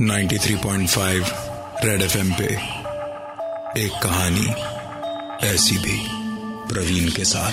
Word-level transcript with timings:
93.5 0.00 1.24
red 1.84 2.02
FM 2.02 2.32
पे 2.32 2.44
एक 3.82 3.92
कहानी 4.02 4.46
ऐसी 5.46 5.78
भी 5.78 6.06
प्रवीण 6.74 7.10
के 7.10 7.24
साथ। 7.24 7.52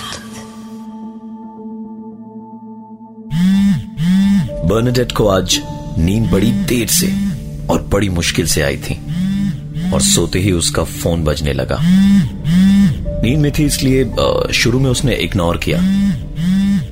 बर्नाडेट 4.64 5.12
को 5.12 5.28
आज 5.28 5.60
नींद 5.98 6.30
बड़ी 6.30 6.52
देर 6.52 6.88
से 6.88 7.14
और 7.70 7.82
बड़ी 7.82 8.08
मुश्किल 8.08 8.46
से 8.46 8.62
आई 8.62 8.76
थी 8.76 8.94
और 9.92 10.00
सोते 10.00 10.38
ही 10.38 10.52
उसका 10.52 10.84
फ़ोन 10.84 11.24
बजने 11.24 11.52
लगा। 11.52 11.78
नींद 13.22 13.40
में 13.40 13.52
थी 13.52 13.64
इसलिए 13.64 14.04
शुरू 14.52 14.80
में 14.80 14.90
उसने 14.90 15.14
इग्नोर 15.14 15.56
किया। 15.58 15.78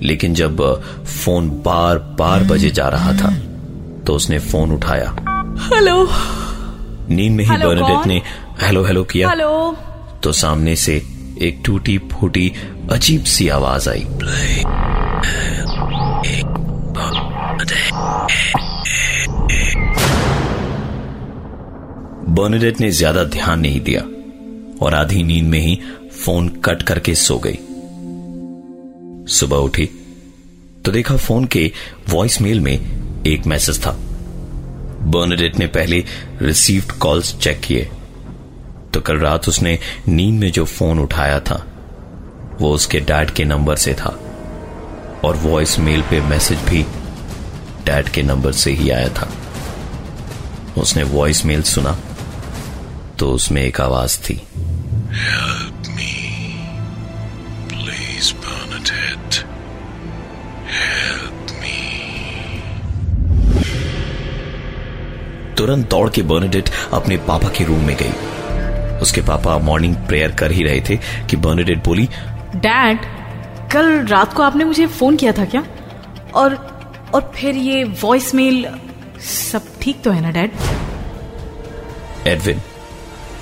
लेकिन 0.02 0.34
जब 0.34 0.82
फ़ोन 1.04 1.50
बार 1.50 1.98
बार 1.98 2.45
बजे 2.45 2.70
जा 2.70 2.88
रहा 2.88 3.12
था 3.12 3.47
तो 4.09 4.14
उसने 4.14 4.38
फ़ोन 4.38 4.70
उठाया। 4.72 5.08
हेलो। 5.62 5.94
नींद 7.11 7.32
में 7.32 7.44
ही 7.44 7.50
बर्नाडेट? 7.50 8.07
ने 8.07 8.21
हेलो 8.62 8.84
हेलो 8.84 9.03
किया। 9.04 9.29
हेलो। 9.29 9.76
तो 10.22 10.32
सामने 10.32 10.76
से 10.76 10.94
एक 11.43 11.61
टूटी 11.67 11.98
फूटी 12.12 12.53
अजीब 12.93 13.25
सी 13.25 13.48
आवाज़ 13.48 13.89
आई। 13.90 14.04
बर्नाडेट 22.31 22.81
ने 22.81 22.90
ज़्यादा 22.90 23.25
ध्यान 23.25 23.61
नहीं 23.61 23.81
दिया 23.81 24.00
और 24.84 24.95
आधी 24.95 25.22
नींद 25.22 25.45
में 25.45 25.61
ही 25.61 25.79
फ़ोन 26.25 26.48
कट 26.64 26.82
करके 26.82 27.14
सो 27.14 27.39
गई। 27.39 27.59
सुबह 29.32 29.56
उठी 29.56 29.86
तो 30.84 30.93
देखा 30.93 31.17
फ़ोन 31.17 31.45
के 31.45 31.70
वॉइस 32.11 32.41
मेल 32.42 32.61
में 32.61 32.78
एक 33.28 33.47
मैसेज 33.47 33.87
था। 33.87 33.91
बर्नाडेट 35.03 35.59
ने 35.59 35.67
पहले 35.67 36.05
रिसीव्ड 36.42 36.92
कॉल्स 36.92 37.39
चेक 37.39 37.61
किए। 37.61 37.91
तो 38.95 39.01
कल 39.01 39.19
रात 39.19 39.48
उसने 39.48 39.79
नींद 40.09 40.41
में 40.41 40.53
जो 40.53 40.65
फ़ोन 40.65 40.98
उठाया 40.98 41.41
था, 41.41 41.67
वो 42.61 42.75
उसके 42.75 43.01
डैड 43.01 43.31
के 43.31 43.45
नंबर 43.45 43.77
से 43.77 43.95
था। 43.95 44.20
और 45.25 45.37
वॉइस 45.37 45.79
मेल 45.79 46.03
पे 46.03 46.20
मैसेज 46.20 46.59
भी 46.59 46.83
डैड 47.87 48.09
के 48.09 48.23
नंबर 48.23 48.53
से 48.53 48.73
ही 48.73 48.91
आया 48.91 49.09
था। 49.09 49.31
उसने 50.79 51.03
वॉइस 51.03 51.45
मेल 51.45 51.63
सुना 51.63 51.98
तो 53.19 53.33
उसमें 53.33 53.63
एक 53.63 53.81
आवाज़ 53.81 54.19
थी। 54.19 54.42
तुरंत 65.59 65.89
दौड़ 65.91 66.09
के 66.11 66.23
बर्नाडेट 66.23 66.70
अपने 66.92 67.17
पापा 67.28 67.48
के 67.48 67.64
रूम 67.64 67.84
में 67.87 67.97
गई। 67.97 68.12
उसके 69.01 69.20
पापा 69.23 69.56
मॉर्निंग 69.59 69.95
प्रेयर 70.09 70.31
कर 70.31 70.53
ही 70.53 70.62
रहे 70.62 70.81
थे 70.81 70.97
कि 71.31 71.37
बर्नाडेट 71.37 71.84
बोली 71.84 72.09
डैड 72.56 72.98
कल 73.73 74.06
रात 74.06 74.33
को 74.33 74.42
आपने 74.42 74.64
मुझे 74.64 74.86
फ़ोन 74.86 75.17
किया 75.17 75.33
था 75.33 75.45
क्या? 75.45 75.64
और 76.34 76.55
और 77.14 77.33
फिर 77.36 77.56
ये 77.56 77.84
वॉइस 78.03 78.34
मेल 78.34 78.67
सब 79.23 79.62
ठीक 79.83 80.03
तो 80.03 80.11
है 80.11 80.20
ना 80.20 80.31
डैड 80.31 80.51
एडविन 82.29 82.61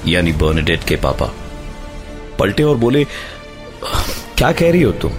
यानी 0.06 0.32
बर्नाडेट 0.32 0.84
के 0.84 0.96
पापा 0.96 1.30
पलटे 2.38 2.62
और 2.62 2.76
बोले 2.76 3.04
क्या 3.04 4.52
कह 4.52 4.70
रही 4.72 4.82
हो 4.82 4.92
तुम? 4.92 5.12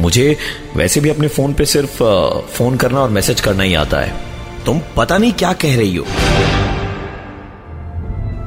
मुझे 0.00 0.36
वैसे 0.76 1.00
भी 1.00 1.08
अपने 1.10 1.28
फ़ोन 1.28 1.54
पे 1.54 1.64
सिर्फ़ 1.66 2.02
फ़ोन 2.54 2.76
करना 2.76 3.00
और 3.00 3.10
मैसेज 3.10 3.40
करना 3.40 3.62
ही 3.62 3.74
आता 3.74 4.00
है। 4.00 4.31
तुम 4.66 4.80
पता 4.96 5.18
नहीं 5.18 5.32
क्या 5.34 5.52
कह 5.62 5.76
रही 5.76 5.96
हो। 5.96 6.04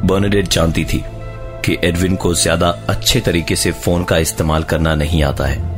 बर्नाडेट 0.07 0.47
जानती 0.47 0.83
थी 0.85 1.03
कि 1.65 1.77
एडविन 1.83 2.15
को 2.15 2.33
ज़्यादा 2.33 2.69
अच्छे 2.89 3.19
तरीके 3.19 3.55
से 3.55 3.71
फ़ोन 3.73 4.03
का 4.03 4.17
इस्तेमाल 4.17 4.63
करना 4.63 4.93
नहीं 4.95 5.23
आता 5.23 5.45
है। 5.45 5.73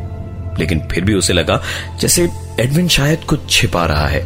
लेकिन 0.60 0.80
फिर 0.88 1.06
भी 1.06 1.14
उसे 1.14 1.34
लगा 1.34 1.60
जैसे 2.00 2.30
एडविन 2.60 2.88
शायद 2.88 3.24
कुछ 3.24 3.50
छिपा 3.50 3.86
रहा 3.86 4.08
है। 4.08 4.22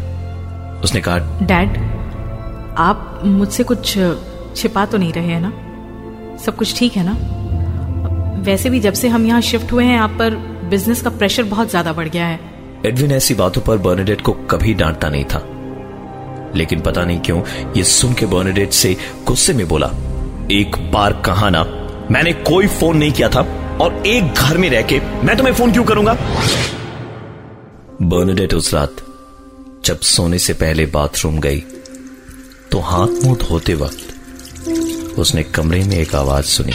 उसने 0.83 1.01
कहा 1.01 1.17
डैड 1.43 1.77
आप 2.79 3.21
मुझसे 3.25 3.63
कुछ 3.63 3.97
छिपा 4.55 4.85
तो 4.85 4.97
नहीं 4.97 5.13
रहे 5.13 5.27
हैं 5.27 5.41
ना? 5.41 5.51
सब 6.37 6.55
कुछ 6.55 6.77
ठीक 6.79 6.97
है 6.97 7.03
ना? 7.05 7.17
वैसे 8.43 8.69
भी 8.69 8.79
जब 8.79 8.93
से 8.93 9.07
हम 9.07 9.25
यहाँ 9.25 9.41
शिफ्ट 9.43 9.71
हुए 9.71 9.85
हैं 9.85 9.99
आप 9.99 10.15
पर 10.19 10.35
बिज़नेस 10.69 11.01
का 11.01 11.09
प्रेशर 11.09 11.43
बहुत 11.45 11.69
ज़्यादा 11.69 11.93
बढ़ 11.93 12.07
गया 12.09 12.27
है। 12.27 12.39
एडविन 12.85 13.11
ऐसी 13.11 13.33
बातों 13.35 13.61
पर 13.61 13.77
बर्नाडेट 13.79 14.21
को 14.21 14.31
कभी 14.51 14.73
डांटता 14.73 15.09
नहीं 15.09 15.25
था। 15.25 15.43
लेकिन 16.55 16.79
पता 16.81 17.03
नहीं 17.05 17.19
क्यों 17.19 17.41
ये 17.77 17.83
सुन 17.83 18.13
के 18.13 18.25
बर्नाडेट 18.25 18.71
से 18.73 18.95
गुस्से 19.27 19.53
में 19.53 19.67
बोला, 19.67 19.87
एक 20.51 20.75
बार 20.91 21.21
कहा 21.25 21.49
ना, 21.49 21.63
मैंने 22.11 22.33
कोई 22.33 22.67
फ़ोन 22.69 22.97
नहीं 22.97 23.11
किया 23.11 23.29
था 23.29 23.41
और 23.81 24.07
एक 24.07 24.33
घर 24.33 24.57
में 24.57 24.69
रह 24.69 24.81
के 24.83 24.99
मैं 25.23 25.37
तुम्हें 25.37 25.53
फ़ोन 25.53 25.71
क्यों 25.71 25.83
करूँगा? 25.83 26.13
बर्नाडेट 28.01 28.53
उस 28.53 28.73
रात, 28.73 28.95
जब 29.85 29.99
सोने 29.99 30.39
से 30.39 30.53
पहले 30.53 30.85
बाथरूम 30.85 31.39
गई 31.39 31.63
तो 32.71 32.79
हाथ 32.79 33.23
मुँह 33.23 33.35
धोते 33.37 33.73
वक्त 33.75 35.19
उसने 35.19 35.43
कमरे 35.45 35.83
में 35.83 35.95
एक 35.97 36.15
आवाज़ 36.15 36.45
सुनी। 36.45 36.73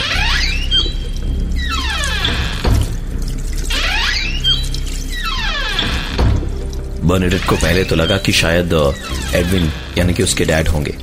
बर्नाडेट 7.07 7.45
को 7.45 7.55
पहले 7.55 7.83
तो 7.83 7.95
लगा 7.95 8.17
कि 8.17 8.31
शायद 8.31 8.73
एडविन 9.35 9.71
यानी 9.97 10.13
कि 10.13 10.23
उसके 10.23 10.45
डैड 10.45 10.67
होंगे। 10.67 10.95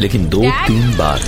लेकिन 0.00 0.28
दो 0.28 0.40
डैड? 0.40 0.66
तीन 0.66 0.96
बार 0.96 1.22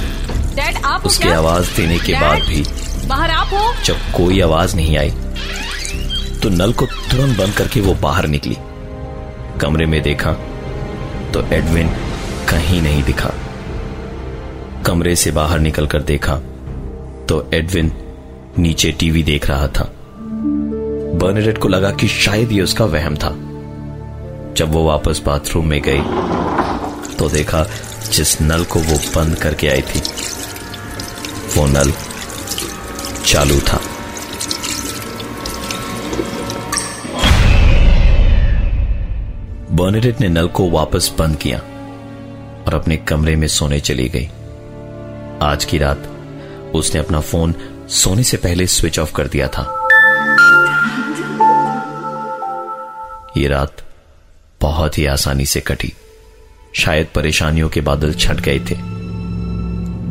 डैड 0.56 0.76
आप 0.84 1.06
उसके 1.06 1.28
आवाज़ 1.28 1.76
देने 1.76 1.98
के 1.98 2.12
डैड? 2.12 2.22
बाद 2.22 2.42
भी 2.42 2.64
बाहर 3.08 3.30
आप 3.30 3.52
हो? 3.52 3.72
जब 3.84 3.96
कोई 4.16 4.40
आवाज़ 4.40 4.76
नहीं 4.76 4.96
आई 4.98 5.10
तो 6.42 6.48
नल 6.50 6.72
को 6.72 6.86
तुरंत 6.86 7.38
बंद 7.38 7.54
करके 7.54 7.80
वो 7.80 7.94
बाहर 7.94 8.26
निकली। 8.26 8.56
कमरे 9.60 9.86
में 9.86 10.00
देखा 10.02 10.32
तो 11.34 11.46
एडविन 11.52 11.88
कहीं 12.48 12.80
नहीं 12.82 13.02
दिखा। 13.02 13.32
कमरे 14.86 15.14
से 15.16 15.30
बाहर 15.30 15.58
निकलकर 15.58 16.02
देखा 16.02 16.36
तो 17.28 17.48
एडविन 17.54 17.92
नीचे 18.58 18.90
टीवी 18.92 19.22
देख 19.22 19.48
रहा 19.50 19.66
था। 19.68 19.90
बर्नाडेट 21.20 21.58
को 21.58 21.68
लगा 21.68 21.90
कि 21.90 22.08
शायद 22.08 22.52
ये 22.52 22.60
उसका 22.60 22.84
वहम 22.84 23.16
था। 23.16 23.36
जब 24.56 24.72
वो 24.72 24.84
वापस 24.84 25.20
बाथरूम 25.26 25.66
में 25.68 25.80
गई 25.84 26.02
तो 27.14 27.28
देखा 27.28 27.64
जिस 28.12 28.40
नल 28.42 28.64
को 28.64 28.80
वो 28.80 28.96
बंद 29.14 29.36
करके 29.38 29.68
आई 29.68 29.82
थी, 29.82 30.00
वो 31.56 31.66
नल 31.66 31.92
चालू 33.26 33.58
था। 33.60 33.80
बर्नेडेट 39.72 40.20
ने 40.20 40.28
नल 40.28 40.48
को 40.48 40.68
वापस 40.70 41.12
बंद 41.18 41.36
किया 41.36 41.58
और 42.66 42.74
अपने 42.74 42.96
कमरे 43.08 43.36
में 43.36 43.46
सोने 43.48 43.80
चली 43.80 44.08
गई। 44.08 44.28
आज 45.42 45.64
की 45.64 45.78
रात 45.78 46.10
उसने 46.74 47.00
अपना 47.00 47.20
फ़ोन 47.22 47.54
सोने 47.92 48.22
से 48.22 48.36
पहले 48.36 48.66
स्विच 48.66 48.98
ऑफ़ 48.98 49.12
कर 49.12 49.28
दिया 49.28 49.48
था। 49.48 49.62
ये 53.36 53.48
रात 53.48 53.82
बहुत 54.64 54.98
ही 54.98 55.06
आसानी 55.06 55.46
से 55.46 55.60
कटी। 55.60 55.92
शायद 56.74 57.06
परेशानियों 57.14 57.68
के 57.68 57.80
बादल 57.80 58.14
छट 58.14 58.34
गए 58.34 58.60
थे। 58.60 58.76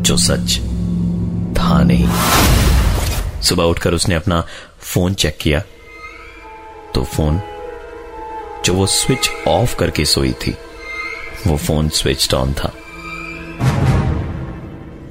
जो 0.03 0.17
सच 0.17 0.59
था 1.57 1.83
नहीं। 1.83 2.07
सुबह 3.41 3.63
उठकर 3.63 3.93
उसने 3.93 4.15
अपना 4.15 4.47
फ़ोन 4.79 5.13
चेक 5.13 5.37
किया। 5.41 5.59
तो 6.95 7.03
फ़ोन 7.03 7.41
जो 8.65 8.73
वो 8.73 8.85
स्विच 8.85 9.29
ऑफ़ 9.47 9.75
करके 9.75 10.05
सोई 10.05 10.31
थी, 10.31 10.57
वो 11.47 11.57
फ़ोन 11.57 11.89
स्विच 11.89 12.33
ऑन 12.33 12.53
था। 12.53 12.73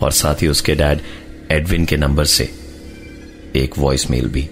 और 0.02 0.10
साथ 0.10 0.42
ही 0.42 0.48
उसके 0.48 0.74
डैड 0.74 1.00
एडविन 1.50 1.84
के 1.84 1.96
नंबर 1.96 2.24
से 2.24 2.44
एक 3.56 3.78
वॉइस 3.78 4.10
मेल 4.10 4.28
भी। 4.28 4.50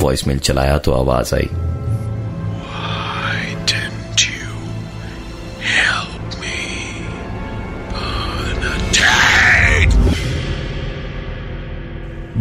वॉइस 0.00 0.26
मेल 0.26 0.38
चलाया 0.38 0.78
तो 0.78 0.92
आवाज़ 0.92 1.34
आई। 1.34 1.73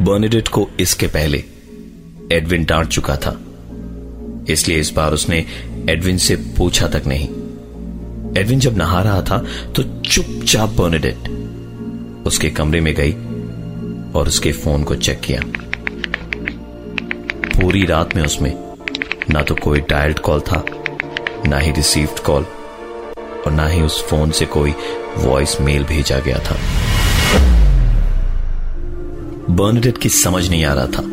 बर्नेडेट 0.03 0.47
को 0.47 0.67
इसके 0.79 1.07
पहले 1.07 1.37
एडविन 2.31 2.63
डांट 2.65 2.87
चुका 2.87 3.15
था। 3.15 3.31
इसलिए 4.49 4.79
इस 4.79 4.91
बार 4.91 5.13
उसने 5.13 5.37
एडविन 5.89 6.17
से 6.17 6.35
पूछा 6.57 6.87
तक 6.87 7.03
नहीं। 7.07 7.27
एडविन 8.37 8.59
जब 8.59 8.77
नहा 8.77 9.01
रहा 9.01 9.21
था 9.21 9.37
तो 9.75 9.83
चुपचाप 10.01 10.69
बर्नेडेट 10.69 11.29
उसके 12.27 12.49
कमरे 12.49 12.81
में 12.81 12.93
गई 12.95 13.13
और 14.13 14.27
उसके 14.27 14.51
फ़ोन 14.51 14.83
को 14.83 14.95
चेक 14.95 15.21
किया। 15.21 15.41
पूरी 17.51 17.85
रात 17.85 18.15
में 18.15 18.23
उसमें 18.23 18.53
ना 19.29 19.41
तो 19.41 19.55
कोई 19.55 19.79
डायल्ड 19.79 20.19
कॉल 20.19 20.39
था, 20.41 20.63
ना 21.47 21.57
ही 21.57 21.71
रिसीव्ड 21.71 22.19
कॉल 22.19 22.43
और 23.45 23.51
ना 23.51 23.67
ही 23.67 23.81
उस 23.81 24.03
फ़ोन 24.07 24.31
से 24.31 24.45
कोई 24.45 24.73
वॉइस 25.17 25.59
मेल 25.61 25.83
भेजा 25.85 26.19
गया 26.19 26.39
था। 26.39 26.57
बर्नडेट 29.53 29.97
की 29.97 30.09
समझ 30.09 30.49
नहीं 30.49 30.63
आ 30.65 30.73
रहा 30.73 30.85
था 30.87 31.03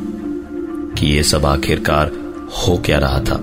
कि 0.95 1.07
यह 1.07 1.23
सब 1.23 1.47
आखिरकार 1.47 2.13
हो 2.59 2.77
क्या 2.87 2.99
रहा 2.99 3.19
था, 3.21 3.37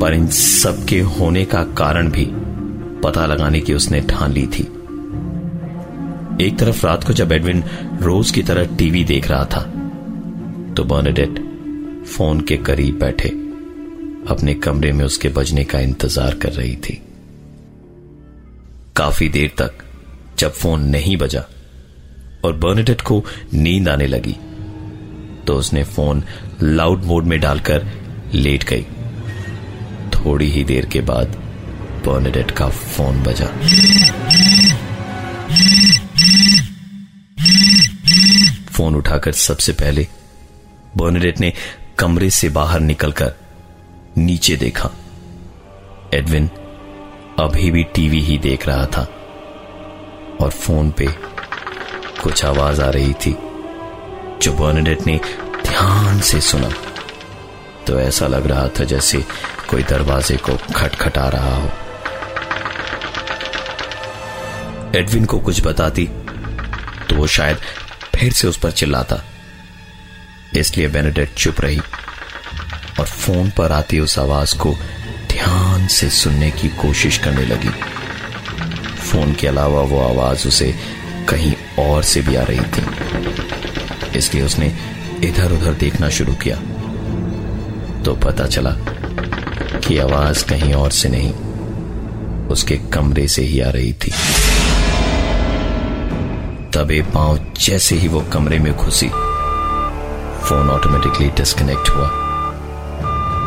पर 0.00 0.14
इन 0.14 0.26
सब 0.28 0.84
के 0.88 1.00
होने 1.00 1.44
का 1.44 1.62
कारण 1.78 2.10
भी 2.10 2.26
पता 3.02 3.24
लगाने 3.26 3.60
की 3.60 3.74
उसने 3.74 4.00
ठान 4.02 4.32
ली 4.32 4.46
थी। 4.48 4.62
एक 6.40 6.58
तरफ़ 6.58 6.84
रात 6.86 7.04
को 7.04 7.12
जब 7.12 7.32
एडविन 7.32 7.64
रोज 8.02 8.30
की 8.30 8.42
तरह 8.42 8.76
टीवी 8.76 9.04
देख 9.04 9.28
रहा 9.28 9.44
था 9.46 9.62
तो 10.74 10.84
बर्नडेट 10.84 11.44
फ़ोन 12.06 12.40
के 12.40 12.56
करीब 12.58 12.98
बैठे, 12.98 13.28
अपने 14.28 14.54
कमरे 14.56 14.92
में 14.92 15.04
उसके 15.04 15.28
बजने 15.30 15.64
का 15.64 15.80
इंतज़ार 15.80 16.34
कर 16.34 16.52
रही 16.52 16.76
थी। 16.78 17.00
काफ़ी 18.96 19.28
देर 19.30 19.52
तक 19.58 19.84
जब 20.38 20.52
फ़ोन 20.52 20.88
नहीं 20.88 21.16
बजा 21.16 21.44
और 22.44 22.52
बर्नेडेट 22.52 23.00
को 23.00 23.24
नींद 23.54 23.88
आने 23.88 24.06
लगी। 24.06 24.36
तो 25.46 25.54
उसने 25.54 25.84
फ़ोन 25.84 26.24
लाउड 26.62 27.04
मोड 27.04 27.24
में 27.24 27.40
डालकर 27.40 27.86
लेट 28.34 28.64
गई। 28.64 28.86
थोड़ी 30.14 30.50
ही 30.50 30.64
देर 30.64 30.86
के 30.86 31.00
बाद 31.00 31.26
बर्नेडेट 32.06 32.50
का 32.50 32.68
फ़ोन 32.68 33.22
बजा। 33.22 33.46
फ़ोन 38.70 38.94
उठाकर 38.94 39.32
सबसे 39.32 39.72
पहले 39.72 40.06
बर्नेडेट 40.96 41.40
ने 41.40 41.52
कमरे 41.98 42.30
से 42.30 42.48
बाहर 42.48 42.80
निकलकर 42.80 43.32
नीचे 44.16 44.56
देखा। 44.56 44.90
एडविन 46.14 46.48
अभी 47.40 47.70
भी 47.70 47.84
टीवी 47.84 48.20
ही 48.20 48.38
देख 48.38 48.66
रहा 48.66 48.86
था 48.86 49.02
और 50.40 50.50
फ़ोन 50.50 50.90
पे 50.90 51.06
कुछ 52.22 52.44
आवाज़ 52.44 52.80
आ 52.82 52.88
रही 52.90 53.12
थी, 53.14 53.32
जो 54.42 54.52
बर्नेडेट 54.52 55.06
ने 55.06 55.20
ध्यान 55.64 56.20
से 56.20 56.40
सुना। 56.40 56.70
तो 57.86 57.98
ऐसा 58.00 58.26
लग 58.26 58.46
रहा 58.46 58.68
था 58.68 58.84
जैसे 58.84 59.24
कोई 59.68 59.82
दरवाजे 59.82 60.36
को 60.36 60.56
खटखटा 60.76 61.28
रहा 61.28 61.54
हो। 61.56 61.70
एडविन 64.96 65.24
को 65.24 65.38
कुछ 65.38 65.60
बताती 65.64 66.06
तो 67.08 67.16
वो 67.16 67.26
शायद 67.26 67.56
फिर 68.14 68.32
से 68.32 68.48
उस 68.48 68.56
पर 68.56 68.70
चिल्लाता। 68.70 69.22
इसलिए 70.56 70.88
बेनेडेट 70.88 71.34
चुप 71.34 71.60
रही 71.60 71.80
और 73.00 73.06
फ़ोन 73.06 73.50
पर 73.50 73.72
आती 73.72 74.00
उस 74.00 74.18
आवाज़ 74.18 74.56
को 74.58 74.72
ध्यान 75.28 75.86
से 75.86 76.08
सुनने 76.10 76.50
की 76.50 76.68
कोशिश 76.76 77.18
करने 77.18 77.44
लगी। 77.44 77.70
फ़ोन 79.00 79.32
के 79.32 79.48
अलावा 79.48 79.80
वो 79.82 80.00
आवाज़ 80.00 80.48
उसे 80.48 80.74
कहीं 81.28 81.54
और 81.78 82.02
से 82.02 82.20
भी 82.20 82.36
आ 82.36 82.42
रही 82.42 82.60
थी। 82.60 84.18
इसलिए 84.18 84.44
उसने 84.44 84.66
इधर 85.24 85.52
उधर 85.52 85.74
देखना 85.74 86.08
शुरू 86.08 86.34
किया। 86.34 86.56
तो 88.02 88.14
पता 88.14 88.46
चला 88.46 88.70
कि 89.78 89.98
आवाज़ 89.98 90.44
कहीं 90.44 90.74
और 90.74 90.90
से 90.90 91.08
नहीं, 91.08 91.32
उसके 92.48 92.76
कमरे 92.76 93.28
से 93.28 93.42
ही 93.42 93.60
आ 93.60 93.70
रही 93.70 93.92
थी। 93.92 94.12
तबे 96.74 97.02
पाँव 97.02 97.38
जैसे 97.60 97.96
ही 97.96 98.08
वो 98.08 98.20
कमरे 98.32 98.58
में 98.58 98.72
घुसी, 98.76 99.08
फ़ोन 100.44 100.70
ऑटोमेटिकली 100.70 101.28
डिस्कनेक्ट 101.28 101.88
हुआ 101.90 102.08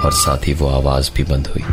और 0.04 0.12
साथ 0.14 0.48
ही 0.48 0.54
वो 0.54 0.70
आवाज़ 0.70 1.12
भी 1.16 1.24
बंद 1.24 1.48
हुई। 1.48 1.64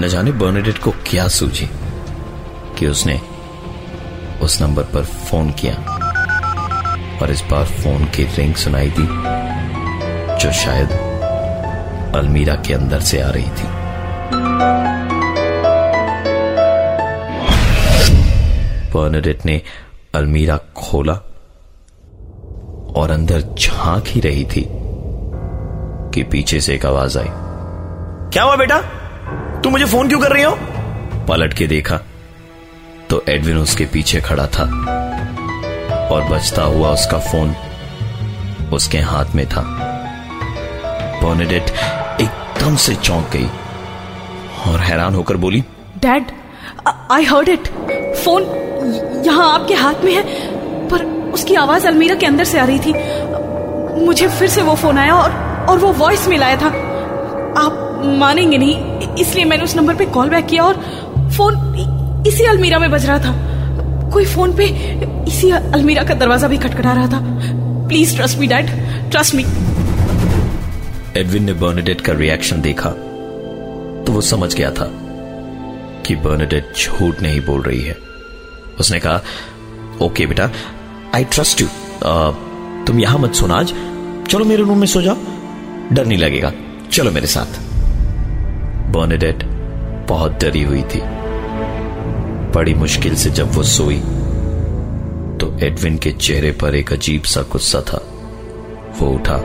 न 0.00 0.08
जाने 0.08 0.32
बर्नेडेट 0.32 0.78
को 0.78 0.90
क्या 0.90 1.28
सूझी 1.28 1.68
कि 2.78 2.86
उसने 2.86 3.20
उस 4.42 4.62
नंबर 4.62 4.82
पर 4.82 5.04
फ़ोन 5.04 5.50
किया 5.50 5.74
और 7.22 7.30
इस 7.30 7.42
बार 7.50 7.64
फ़ोन 7.64 8.04
की 8.04 8.24
रिंग 8.24 8.54
सुनाई 8.54 8.90
दी 8.98 9.06
जो 10.36 10.52
शायद 10.52 10.88
अलमीरा 12.14 12.54
के 12.54 12.74
अंदर 12.74 13.00
से 13.00 13.20
आ 13.20 13.30
रही 13.30 13.48
थी। 13.48 13.68
बर्नेडेट 18.92 19.46
ने 19.46 19.62
अलमीरा 20.14 20.56
खोला 20.56 21.12
और 22.96 23.10
अंदर 23.10 23.40
झाँक 23.40 24.04
ही 24.06 24.20
रही 24.20 24.44
थी 24.44 24.68
कि 26.14 26.22
पीछे 26.22 26.60
से 26.60 26.74
एक 26.74 26.86
आवाज़ 26.86 27.18
आई। 27.18 27.28
क्या 28.30 28.42
हुआ 28.42 28.56
बेटा? 28.56 28.80
तू 29.60 29.70
मुझे 29.70 29.84
फ़ोन 29.84 30.08
क्यों 30.08 30.20
कर 30.20 30.32
रही 30.32 30.42
हो? 30.42 30.58
पलट 31.28 31.54
के 31.54 31.66
देखा 31.66 32.00
तो 33.12 33.22
एडविन 33.28 33.56
उसके 33.58 33.84
पीछे 33.84 34.20
खड़ा 34.20 34.46
था 34.48 34.62
और 36.12 36.22
बचता 36.28 36.62
हुआ 36.64 36.90
उसका 36.90 37.18
फ़ोन 37.20 37.54
उसके 38.74 38.98
हाथ 39.00 39.34
में 39.34 39.44
था। 39.46 39.62
बोनेडेट 41.22 41.70
एकदम 42.20 42.76
से 42.76 42.94
चौंक 42.94 43.28
गई 43.32 43.48
और 44.66 44.80
हैरान 44.80 45.14
होकर 45.14 45.36
बोली, 45.36 45.60
dad, 45.98 46.32
I 47.10 47.24
heard 47.24 47.48
it. 47.48 47.68
Phone 48.24 48.42
यहाँ 49.26 49.52
आपके 49.54 49.74
हाथ 49.74 50.04
में 50.04 50.12
है, 50.14 50.22
पर 50.88 51.04
उसकी 51.34 51.54
आवाज़ 51.54 51.86
अलमीरा 51.86 52.14
के 52.14 52.26
अंदर 52.26 52.44
से 52.44 52.58
आ 52.58 52.64
रही 52.64 52.78
थी। 52.78 54.04
मुझे 54.04 54.28
फिर 54.28 54.48
से 54.48 54.62
वो 54.62 54.74
फ़ोन 54.74 54.98
आया 54.98 55.14
और 55.14 55.66
और 55.70 55.78
वो 55.78 55.92
वॉइस 55.94 56.28
मेल 56.28 56.42
आया 56.42 56.56
था। 56.56 56.68
आप 57.66 58.02
मानेंगे 58.18 58.58
नहीं, 58.58 58.76
इसलिए 59.16 59.44
मैंने 59.44 59.64
उस 59.64 59.76
नंबर 59.76 59.94
पे 59.94 60.06
कॉल 60.06 60.30
बैक 60.30 60.46
किया 60.46 60.64
और 60.64 60.84
फ़ोन 61.36 62.00
इसी 62.28 62.44
अलमीरा 62.46 62.78
में 62.78 62.90
बज 62.90 63.06
रहा 63.06 63.18
था। 63.18 64.10
कोई 64.12 64.24
फ़ोन 64.24 64.56
पे 64.56 64.64
इसी 65.28 65.50
अलमीरा 65.50 66.02
का 66.04 66.14
दरवाज़ा 66.14 66.48
भी 66.48 66.58
खटखटा 66.58 66.92
रहा 66.92 67.06
था। 67.08 67.20
Please 67.88 68.16
trust 68.16 68.38
me 68.38 68.46
dad 68.46 68.66
trust 69.10 69.34
me 69.34 69.44
Edwin 71.20 71.44
ने 71.44 71.52
बर्नेडेट 71.54 72.00
का 72.00 72.12
रिएक्शन 72.14 72.60
देखा 72.62 72.90
तो 74.04 74.12
वो 74.12 74.20
समझ 74.22 74.54
गया 74.54 74.70
था 74.70 74.88
कि 76.06 76.16
बर्नेडेट 76.18 76.76
झूठ 76.76 77.20
नहीं 77.22 77.40
बोल 77.46 77.62
रही 77.62 77.80
है। 77.80 77.96
उसने 78.80 79.00
कहा 79.00 79.14
ओके 79.14 80.04
okay, 80.04 80.28
बेटा 80.28 80.50
आई 81.14 81.24
ट्रस्ट 81.24 81.60
यू 81.60 81.66
तुम 82.86 83.00
यहाँ 83.00 83.18
मत 83.18 83.34
सोना 83.34 83.54
आज। 83.54 83.72
चलो 84.28 84.44
मेरे 84.44 84.62
रूम 84.62 84.78
में 84.78 84.86
सो 84.86 85.02
जाओ। 85.02 85.16
डर 85.92 86.06
नहीं 86.06 86.18
लगेगा। 86.18 86.52
चलो 86.92 87.10
मेरे 87.10 87.26
साथ. 87.26 87.58
बर्नेडेट 88.92 89.44
बहुत 90.08 90.40
डरी 90.40 90.62
हुई 90.62 90.82
थी। 90.84 91.00
बड़ी 92.54 92.74
मुश्किल 92.74 93.14
से 93.14 93.30
जब 93.30 93.52
वो 93.52 93.62
सोई 93.62 93.98
तो 95.40 95.58
एडविन 95.62 95.96
के 95.98 96.10
चेहरे 96.10 96.50
पर 96.52 96.74
एक 96.74 96.92
अजीब 96.92 97.22
सा 97.22 97.42
गुस्सा 97.42 97.80
था। 97.80 98.00
वो 98.98 99.06
उठा 99.08 99.36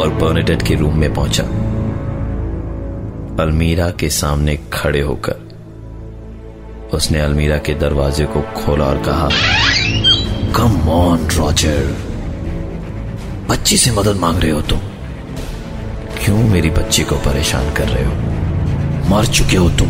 और 0.00 0.08
बर्नेडेट 0.22 0.62
के 0.62 0.74
रूम 0.74 0.98
में 0.98 1.14
पहुँचा। 1.14 1.42
अलमीरा 3.42 3.90
के 3.90 4.10
सामने 4.10 4.56
खड़े 4.72 5.00
होकर 5.00 5.36
उसने 6.94 7.20
अलमीरा 7.20 7.58
के 7.58 7.74
दरवाजे 7.74 8.24
को 8.26 8.42
खोला 8.56 8.84
और 8.84 9.02
कहा 9.02 9.28
कम 10.56 10.88
ऑन 10.88 11.28
रॉजर 11.30 11.96
बच्ची 13.50 13.76
से 13.76 13.90
मदद 13.90 14.16
मांग 14.16 14.38
रहे 14.40 14.50
हो 14.50 14.60
तुम। 14.62 14.78
क्यों 16.18 16.38
मेरी 16.38 16.70
बच्ची 16.70 17.02
को 17.02 17.16
परेशान 17.16 17.74
कर 17.74 17.88
रहे 17.88 18.04
हो? 18.04 18.14
मर 19.10 19.26
चुके 19.26 19.56
हो 19.56 19.68
तुम। 19.70 19.88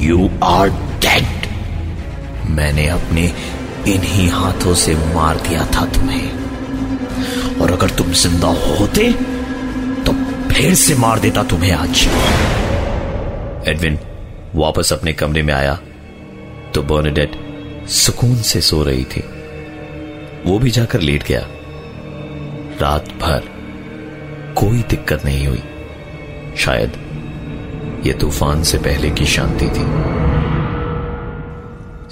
यू 0.00 0.30
आर 0.44 0.70
डेड 0.70 1.41
मैंने 2.52 2.86
अपने 2.90 3.24
इन्हीं 3.88 4.28
हाथों 4.30 4.74
से 4.74 4.94
मार 5.14 5.40
दिया 5.40 5.64
था 5.66 5.84
तुम्हें। 5.94 7.58
और 7.60 7.72
अगर 7.72 7.90
तुम 7.90 8.12
ज़िंदा 8.14 8.48
होते 8.48 9.12
तो 10.04 10.12
फिर 10.50 10.74
से 10.74 10.94
मार 10.94 11.18
देता 11.20 11.42
तुम्हें 11.44 11.72
आज। 11.72 12.06
एडविन, 13.68 13.98
वापस 14.54 14.92
अपने 14.92 15.12
कमरे 15.12 15.42
में 15.42 15.54
आया 15.54 15.74
तो 16.74 16.82
बर्नेडेट 16.84 17.38
सुकून 17.90 18.36
से 18.42 18.60
सो 18.60 18.82
रही 18.82 19.04
थी। 19.06 19.22
वो 20.46 20.58
भी 20.58 20.70
जाकर 20.70 21.00
लेट 21.00 21.26
गया। 21.26 21.46
रात 22.80 23.08
भर 23.20 23.48
कोई 24.56 24.82
दिक्कत 24.90 25.24
नहीं 25.24 25.46
हुई। 25.46 25.62
शायद 26.56 26.92
यह 28.06 28.12
तूफ़ान 28.12 28.62
से 28.62 28.78
पहले 28.78 29.10
की 29.10 29.26
शांति 29.26 29.66
थी। 29.68 30.21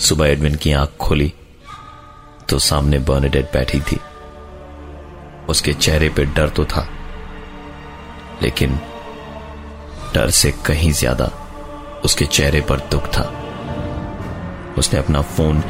सुबह 0.00 0.26
एडविन 0.26 0.54
की 0.54 0.72
आँख 0.72 0.90
खोली 1.00 1.32
तो 2.48 2.58
सामने 2.58 2.98
बर्नेडेट 3.00 3.52
बैठी 3.52 3.80
थी। 3.80 3.98
उसके 5.48 5.72
चेहरे 5.72 6.08
पे 6.08 6.24
डर 6.26 6.48
तो 6.48 6.64
था, 6.64 6.86
लेकिन 8.42 8.78
डर 10.14 10.30
से 10.30 10.50
कहीं 10.66 10.92
ज़्यादा 10.92 11.30
उसके 12.04 12.26
चेहरे 12.26 12.60
पर 12.60 12.80
दुख 12.90 13.06
था। 13.08 13.22
उसने 14.78 14.98
अपना 14.98 15.20
फ़ोन 15.22 15.62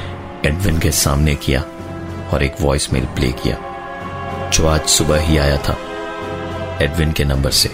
एडविन 0.47 0.79
के 0.79 0.91
सामने 0.93 1.35
किया 1.37 1.61
और 2.33 2.43
एक 2.43 2.61
वॉइस 2.61 2.93
मेल 2.93 3.07
प्ले 3.17 3.33
किया, 3.33 3.57
जो 4.51 4.67
आज 4.67 4.87
सुबह 4.89 5.21
ही 5.21 5.37
आया 5.39 5.57
था 5.59 5.77
एडविन 6.85 7.13
के 7.13 7.25
नंबर 7.25 7.51
से। 7.53 7.69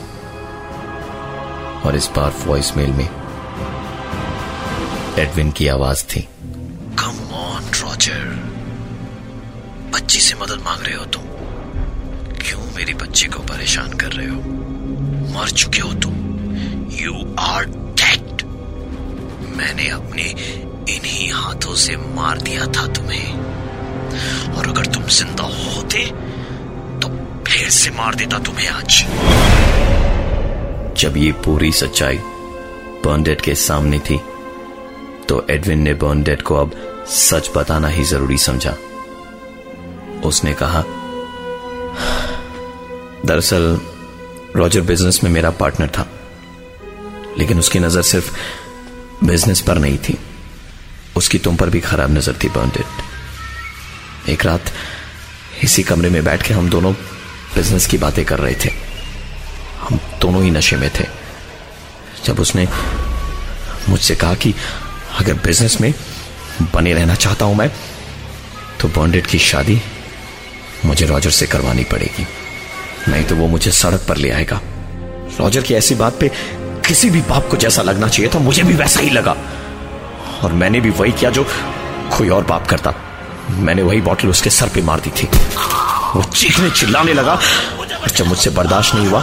और 1.84 1.96
इस 1.96 2.10
बार 2.16 2.32
वॉइस 2.46 2.76
मेल 2.76 2.92
में 2.92 3.08
एडविन 5.18 5.50
की 5.50 5.68
आवाज़ 5.68 6.04
थी। 6.06 6.26
रॉजर 7.76 8.24
बच्ची 9.94 10.20
से 10.20 10.34
मदद 10.34 10.62
मांग 10.64 10.82
रहे 10.82 10.94
हो 10.94 11.04
तुम। 11.06 11.22
क्यों 12.40 12.60
मेरी 12.76 12.94
बच्ची 12.94 13.26
को 13.26 13.42
परेशान 13.44 13.92
कर 13.98 14.12
रहे 14.12 14.26
हो? 14.26 14.40
मर 15.34 15.50
चुके 15.52 15.80
हो 15.80 15.92
तुम। 15.94 16.14
यू 16.92 17.14
आर 17.40 17.64
डेड 18.00 18.42
मैंने 19.56 19.88
अपने 19.90 20.22
इन्हीं 20.94 21.30
हाथों 21.32 21.74
से 21.74 21.96
मार 22.14 22.40
दिया 22.40 22.66
था 22.66 22.86
तुम्हें। 22.94 24.54
और 24.54 24.68
अगर 24.68 24.86
तुम 24.86 25.02
ज़िंदा 25.02 25.44
होते 25.44 26.04
तो 27.00 27.08
फिर 27.46 27.68
से 27.70 27.90
मार 27.90 28.14
देता 28.14 28.38
तुम्हें 28.38 28.68
आज। 28.68 29.04
जब 31.00 31.16
ये 31.16 31.32
पूरी 31.44 31.72
सच्चाई 31.74 32.18
बर्नडेड 33.04 33.40
के 33.40 33.54
सामने 33.54 33.98
थी 34.00 34.20
तो 35.28 35.46
एडविन 35.50 35.82
ने 35.82 35.94
बर्नडेड 35.94 36.42
को 36.42 36.54
अब 36.54 36.74
सच 37.10 37.50
बताना 37.56 37.88
ही 37.88 38.04
ज़रूरी 38.04 38.38
समझा। 38.38 38.76
उसने 40.24 40.54
कहा, 40.54 40.84
दरअसल, 43.26 43.80
रॉजर 44.56 44.80
बिज़नेस 44.80 45.24
में 45.24 45.30
मेरा 45.30 45.50
पार्टनर 45.50 45.88
था, 45.88 46.06
लेकिन 47.38 47.58
उसकी 47.58 47.78
नज़र 47.78 48.02
सिर्फ़ 48.02 48.34
बिज़नेस 49.24 49.60
पर 49.60 49.78
नहीं 49.78 49.98
थी। 49.98 50.18
उसकी 51.16 51.38
तुम 51.38 51.56
पर 51.56 51.70
भी 51.70 51.80
खराब 51.80 52.10
नज़र 52.10 52.34
थी 52.44 52.48
बर्नडेड 52.48 54.28
एक 54.28 54.46
रात, 54.46 54.64
इसी 55.64 55.82
कमरे 55.82 56.10
में 56.10 56.24
बैठ 56.24 56.42
के 56.42 56.54
हम 56.54 56.70
दोनों 56.70 56.92
बिज़नेस 57.54 57.86
की 57.86 57.98
बातें 57.98 58.24
कर 58.24 58.38
रहे 58.38 58.54
थे। 58.54 58.70
हम 59.80 60.00
दोनों 60.20 60.42
ही 60.44 60.50
नशे 60.50 60.76
में 60.76 60.90
थे। 61.00 61.04
जब 62.24 62.40
उसने 62.40 62.68
मुझसे 63.88 64.14
कहा 64.14 64.34
कि 64.34 64.54
अगर 65.18 65.34
बिज़नेस 65.34 65.80
में 65.80 65.94
बने 66.62 66.92
रहना 66.94 67.14
चाहता 67.14 67.44
हूँ 67.44 67.56
मैं 67.56 67.70
तो 68.80 68.88
बॉन्डेड 68.88 69.26
की 69.26 69.38
शादी 69.38 69.80
मुझे 70.84 71.06
रॉजर 71.06 71.30
से 71.30 71.46
करवानी 71.46 71.84
पड़ेगी। 71.84 72.26
नहीं 73.08 73.24
तो 73.24 73.36
वो 73.36 73.46
मुझे 73.46 73.70
सड़क 73.70 74.04
पर 74.08 74.16
ले 74.16 74.30
आएगा। 74.30 74.60
रॉजर 75.40 75.62
की 75.62 75.74
ऐसी 75.74 75.94
बात 75.94 76.18
पे 76.20 76.28
किसी 76.86 77.10
भी 77.10 77.20
बाप 77.20 77.48
को 77.50 77.56
जैसा 77.56 77.82
लगना 77.82 78.08
चाहिए 78.08 78.30
था, 78.34 78.38
मुझे 78.38 78.62
भी 78.62 78.74
वैसा 78.74 79.00
ही 79.00 79.10
लगा। 79.10 79.36
और 80.42 80.52
मैंने 80.52 80.80
भी 80.80 80.90
वही 80.90 81.12
किया 81.12 81.30
जो 81.30 81.44
कोई 82.16 82.28
और 82.28 82.44
बाप 82.44 82.66
करता। 82.66 82.94
मैंने 83.50 83.82
वही 83.82 84.00
बॉटल 84.00 84.28
उसके 84.28 84.50
सर 84.50 84.68
पे 84.68 84.82
मार 84.82 85.00
दी 85.00 85.10
थी। 85.12 85.26
वो 86.16 86.22
चीखने 86.24 86.70
चिल्लाने 86.70 87.12
लगा। 87.12 87.32
और 87.32 88.10
जब 88.10 88.26
मुझसे 88.26 88.50
बर्दाश्त 88.50 88.94
नहीं 88.94 89.06
हुआ 89.06 89.20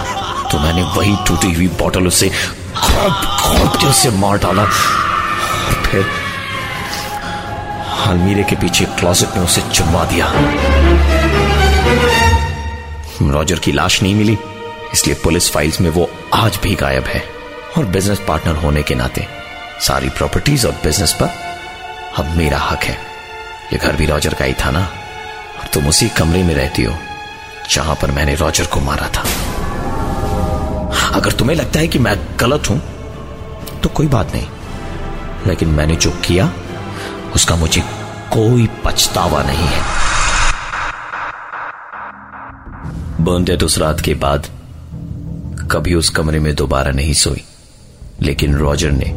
तो 0.52 0.60
मैंने 0.60 0.84
वही 0.98 1.16
टूटी 1.28 1.54
हुई 1.54 1.68
बॉटल 1.80 2.08
उसे 2.08 2.30
खोप 2.30 3.26
खोप 3.42 3.76
के 3.76 3.88
उसे 3.88 4.10
मार 4.18 4.38
डाला। 4.38 4.64
और 4.64 5.84
फिर 5.86 6.06
अलमीरे 8.04 8.44
के 8.44 8.56
पीछे 8.56 8.86
क्लोजेट 8.86 9.36
में 9.36 9.44
उसे 9.44 9.62
चुनवा 9.74 10.04
दिया। 10.06 10.32
रॉजर 13.32 13.60
की 13.60 13.72
लाश 13.72 14.02
नहीं 14.04 14.16
मिली, 14.16 14.38
इसलिए 14.94 15.16
पुलिस 15.16 15.52
फाइल्स 15.52 15.82
में 15.82 15.90
वो 15.90 16.10
आज 16.34 16.60
भी 16.64 16.74
गायब 16.76 17.04
है। 17.04 17.24
और 17.78 17.86
बिज़नेस 17.86 18.20
पार्टनर 18.28 18.56
होने 18.56 18.84
के 18.84 18.96
नाते, 18.96 19.28
सारी 19.82 20.10
प्रॉपर्टीज़ 20.10 20.68
और 20.68 20.74
बिज़नेस 20.74 21.14
पर 21.14 21.30
अब 22.18 22.36
मेरा 22.38 22.58
हक 22.60 22.84
है। 22.84 22.98
ये 23.74 23.78
घर 23.78 23.96
भी 23.96 24.06
रॉजर 24.06 24.34
का 24.34 24.46
ही 24.46 24.54
था 24.54 24.72
ना? 24.72 24.82
और 25.60 25.68
तुम 25.74 25.88
उसी 25.88 26.10
कमरे 26.10 26.44
में 26.44 26.54
रहती 26.56 26.84
हो, 26.84 26.96
जहाँ 27.72 27.96
पर 27.96 28.12
मैंने 28.12 28.36
रॉजर 28.36 28.66
को 28.66 28.80
मारा 28.80 29.08
था। 29.08 29.24
अगर 31.14 31.32
तुम्हें 31.32 31.56
लगता 31.58 31.80
है 31.80 31.88
कि 31.88 32.00
मैं 32.00 32.16
गलत 32.40 32.70
हूँ 32.70 32.82
तो 33.82 33.90
कोई 33.90 34.08
बात 34.08 34.34
नहीं। 34.34 34.48
लेकिन 35.48 35.70
मैंने 35.70 35.96
जो 35.96 36.12
किया 36.26 36.52
उसका 37.36 37.56
मुझे 37.56 37.82
कोई 38.34 38.68
पछतावा 38.86 39.44
नहीं 39.44 39.68
है। 39.68 39.82
बर्नडेड 43.22 43.64
उस 43.64 43.78
रात 43.78 44.00
के 44.00 44.14
बाद 44.14 44.48
कभी 45.72 45.94
उस 45.96 46.10
कमरे 46.10 46.40
में 46.40 46.56
दोबारा 46.56 46.92
नहीं 46.92 47.14
सोई, 47.14 47.44
लेकिन 48.22 48.56
रॉजर 48.56 48.92
ने 48.92 49.14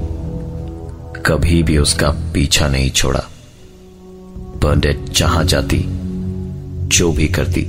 कभी 1.26 1.62
भी 1.62 1.78
उसका 1.78 2.10
पीछा 2.10 2.68
नहीं 2.68 2.90
छोड़ा। 2.90 3.22
बर्नडेड 4.62 5.04
जहाँ 5.04 5.44
जाती, 5.44 5.84
जो 6.88 7.12
भी 7.12 7.28
करती, 7.28 7.66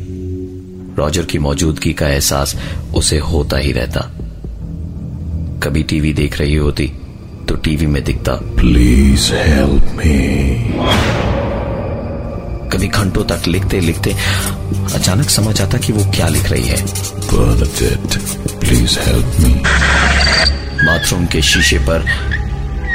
रॉजर 0.98 1.26
की 1.26 1.40
मौजूदगी 1.40 1.94
का 1.94 2.08
एहसास 2.08 2.56
उसे 2.96 3.18
होता 3.18 3.58
ही 3.58 3.72
रहता। 3.72 4.02
कभी 5.64 5.84
टीवी 5.84 6.14
देख 6.14 6.38
रही 6.40 6.56
होती 6.56 6.92
तो 7.48 7.56
टीवी 7.56 7.86
में 7.88 8.04
दिखता। 8.04 8.34
प्लीज़ 8.56 9.32
हेल्प 9.34 9.92
मी 9.98 10.16
कभी 12.72 12.88
घंटों 12.90 13.24
तक 13.26 13.48
लिखते 13.48 13.80
लिखते 13.80 14.14
अचानक 14.96 15.30
समझ 15.30 15.62
आता 15.62 15.78
कि 15.78 15.94
वो 15.94 16.04
क्या 16.16 16.28
लिख 16.28 16.50
रही 16.52 16.68
है। 16.68 16.78
प्लीज़ 18.60 18.98
हेल्प 19.00 19.40
मी 19.40 19.54
बाथरूम 20.86 21.26
के 21.26 21.42
शीशे 21.42 21.80
पर 21.90 22.06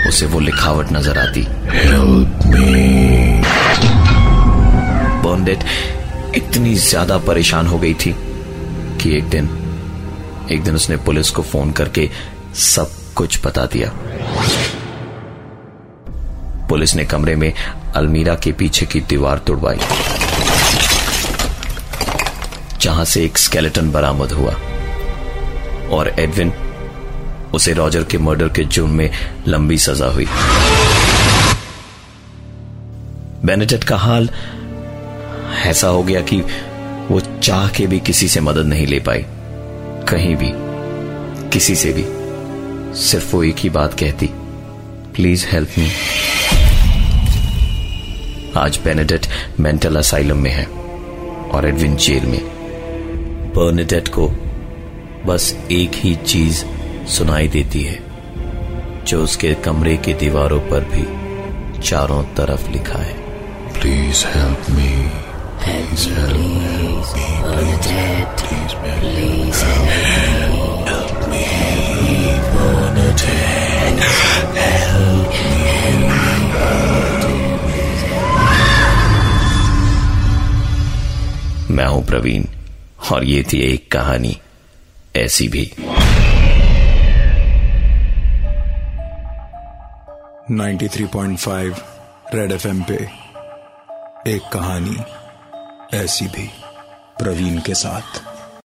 उसे 0.09 0.27
वो 0.27 0.41
लिखावट 0.41 0.93
नज़र 0.93 1.19
आती। 1.19 1.47
हेल्प 1.71 2.47
मी 2.47 3.41
बॉन्डेट 5.23 5.65
इतनी 6.37 6.75
ज़्यादा 6.75 7.19
परेशान 7.27 7.67
हो 7.67 7.79
गई 7.79 7.95
थी 7.95 8.15
कि 9.03 9.17
एक 9.19 9.29
दिन 9.31 9.49
एक 10.53 10.63
दिन 10.65 10.75
उसने 10.75 10.97
पुलिस 11.07 11.31
को 11.31 11.43
फ़ोन 11.43 11.73
करके 11.73 12.09
सब 12.63 12.91
कुछ 13.17 13.39
बता 13.47 13.65
दिया। 13.73 13.89
पुलिस 16.69 16.95
ने 16.95 17.05
कमरे 17.05 17.37
में 17.37 17.53
अलमीरा 17.97 18.35
के 18.35 18.53
पीछे 18.53 18.87
की 18.87 19.01
दीवार 19.01 19.39
तोड़वाई, 19.39 19.79
जहाँ 22.81 23.05
से 23.05 23.25
एक 23.25 23.39
स्केलेटन 23.39 23.91
बरामद 23.91 24.33
हुआ। 24.33 24.53
और 25.91 26.15
एडविन 26.21 26.53
उसे 27.55 27.73
रॉजर 27.73 28.05
के 28.05 28.19
मर्डर 28.19 28.49
के 28.49 28.65
जुर्म 28.65 28.91
में 28.91 29.11
लंबी 29.49 29.79
सजा 29.79 30.07
हुई। 30.07 30.27
बेनेटेट 33.45 33.85
का 33.85 33.97
हाल 33.97 34.31
ऐसा 35.67 35.89
हो 35.89 36.03
गया 36.03 36.21
कि 36.21 36.41
वो 37.11 37.21
चाह 37.21 37.69
के 37.69 37.87
भी 37.87 38.01
किसी 38.01 38.29
से 38.29 38.41
मदद 38.41 38.67
नहीं 38.67 38.87
ले 38.87 39.01
पाई। 39.01 39.25
कहीं 40.09 40.37
भी, 40.37 40.53
किसी 41.51 41.77
से 41.77 41.93
भी। 41.93 42.22
सिर्फ़ 42.95 43.35
वो 43.37 43.43
एक 43.45 43.57
ही 43.59 43.69
बात 43.71 43.95
कहती 43.95 44.27
प्लीज़ 45.15 45.47
हेल्प 45.47 45.69
मी 45.79 45.89
आज 48.57 48.79
बेनेडेट 48.85 49.27
मेंटल 49.61 49.97
असाइलम 49.97 50.37
में 50.37 50.51
है 50.51 50.65
और 51.51 51.69
एडविन 51.69 51.97
जेल 51.97 52.27
में। 52.27 52.41
बर्नेडेट 53.55 54.09
को 54.09 54.29
बस 55.27 55.53
एक 55.71 55.91
ही 55.95 56.15
चीज़ 56.17 56.65
सुनाई 57.09 57.49
देती 57.49 57.83
है 57.83 57.99
जो 59.07 59.23
उसके 59.25 59.55
कमरे 59.55 59.97
की 59.97 60.15
दीवारों 60.15 60.61
पर 60.61 60.85
भी 60.85 61.05
चारों 61.81 62.23
तरफ़ 62.37 62.71
लिखा 62.71 62.99
है। 62.99 63.15
Please 63.73 64.25
help 64.27 64.71
me 64.71 64.93
please 65.65 66.09
help 66.11 67.17
me 67.17 67.77
please 67.79 68.75
please 68.75 68.77
हूँ 82.03 82.11
प्रवीण। 82.11 82.45
और 83.13 83.25
ये 83.25 83.43
थी 83.43 83.61
एक 83.61 83.93
कहानी, 83.93 84.41
ऐसी 85.17 85.49
भी। 85.49 85.73
93.5 90.51 91.75
रेड 92.35 92.53
एफएम 92.53 92.83
पे, 92.83 92.95
एक 94.31 94.43
कहानी, 94.53 94.97
ऐसी 95.97 96.25
भी, 96.25 96.51
प्रवीण 97.19 97.61
के 97.61 97.75
साथ। 97.75 98.32